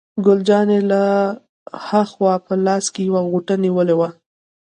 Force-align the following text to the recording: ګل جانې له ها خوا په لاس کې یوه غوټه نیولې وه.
ګل 0.25 0.39
جانې 0.47 0.79
له 0.89 1.01
ها 1.85 2.01
خوا 2.11 2.33
په 2.45 2.53
لاس 2.65 2.85
کې 2.93 3.01
یوه 3.09 3.21
غوټه 3.29 3.55
نیولې 3.65 3.95
وه. 3.99 4.09